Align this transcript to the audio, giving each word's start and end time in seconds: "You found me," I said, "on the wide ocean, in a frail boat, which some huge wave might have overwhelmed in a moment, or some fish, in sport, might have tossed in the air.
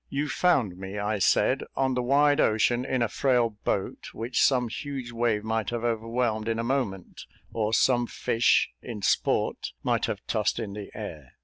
"You 0.09 0.29
found 0.29 0.77
me," 0.79 0.97
I 0.97 1.19
said, 1.19 1.61
"on 1.75 1.93
the 1.93 2.01
wide 2.01 2.39
ocean, 2.41 2.85
in 2.85 3.03
a 3.03 3.07
frail 3.07 3.51
boat, 3.63 4.07
which 4.13 4.41
some 4.41 4.67
huge 4.67 5.11
wave 5.11 5.43
might 5.43 5.69
have 5.69 5.83
overwhelmed 5.83 6.47
in 6.47 6.57
a 6.57 6.63
moment, 6.63 7.27
or 7.53 7.71
some 7.71 8.07
fish, 8.07 8.71
in 8.81 9.03
sport, 9.03 9.73
might 9.83 10.05
have 10.05 10.25
tossed 10.25 10.57
in 10.57 10.73
the 10.73 10.89
air. 10.95 11.33